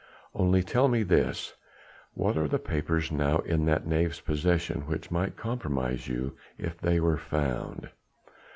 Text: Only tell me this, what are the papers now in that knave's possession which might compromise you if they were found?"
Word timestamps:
Only 0.33 0.63
tell 0.63 0.87
me 0.87 1.03
this, 1.03 1.53
what 2.15 2.35
are 2.35 2.47
the 2.47 2.57
papers 2.57 3.11
now 3.11 3.37
in 3.37 3.65
that 3.65 3.85
knave's 3.85 4.19
possession 4.19 4.87
which 4.87 5.11
might 5.11 5.37
compromise 5.37 6.07
you 6.07 6.35
if 6.57 6.81
they 6.81 6.99
were 6.99 7.17
found?" 7.17 7.87